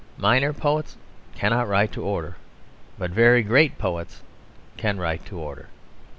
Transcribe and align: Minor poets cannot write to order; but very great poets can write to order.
Minor 0.17 0.51
poets 0.51 0.97
cannot 1.35 1.67
write 1.67 1.91
to 1.91 2.03
order; 2.03 2.35
but 2.97 3.11
very 3.11 3.43
great 3.43 3.77
poets 3.77 4.23
can 4.75 4.97
write 4.97 5.23
to 5.27 5.37
order. 5.37 5.69